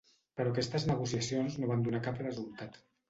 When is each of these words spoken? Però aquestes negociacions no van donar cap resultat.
Però 0.39 0.53
aquestes 0.53 0.87
negociacions 0.91 1.59
no 1.61 1.69
van 1.73 1.85
donar 1.89 2.01
cap 2.09 2.23
resultat. 2.29 2.81